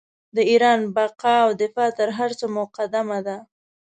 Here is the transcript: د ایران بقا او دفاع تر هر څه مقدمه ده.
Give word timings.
د 0.35 0.37
ایران 0.51 0.79
بقا 0.95 1.35
او 1.45 1.51
دفاع 1.61 1.89
تر 1.99 2.09
هر 2.17 2.31
څه 2.39 2.45
مقدمه 2.57 3.19
ده. 3.27 3.37